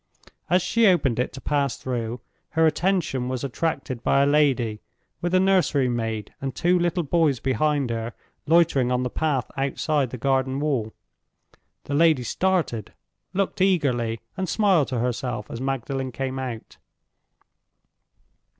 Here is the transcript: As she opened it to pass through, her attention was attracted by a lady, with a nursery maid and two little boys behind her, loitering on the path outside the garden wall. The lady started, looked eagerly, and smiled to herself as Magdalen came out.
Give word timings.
As 0.49 0.63
she 0.63 0.87
opened 0.87 1.19
it 1.19 1.31
to 1.33 1.41
pass 1.41 1.77
through, 1.77 2.21
her 2.57 2.65
attention 2.65 3.29
was 3.29 3.43
attracted 3.43 4.01
by 4.01 4.23
a 4.23 4.25
lady, 4.25 4.81
with 5.21 5.31
a 5.35 5.39
nursery 5.39 5.87
maid 5.89 6.33
and 6.41 6.55
two 6.55 6.79
little 6.79 7.03
boys 7.03 7.39
behind 7.39 7.91
her, 7.91 8.13
loitering 8.47 8.91
on 8.91 9.03
the 9.03 9.11
path 9.11 9.51
outside 9.55 10.09
the 10.09 10.17
garden 10.17 10.59
wall. 10.59 10.91
The 11.83 11.93
lady 11.93 12.23
started, 12.23 12.93
looked 13.35 13.61
eagerly, 13.61 14.21
and 14.35 14.49
smiled 14.49 14.87
to 14.87 14.97
herself 14.97 15.51
as 15.51 15.61
Magdalen 15.61 16.11
came 16.11 16.39
out. 16.39 16.77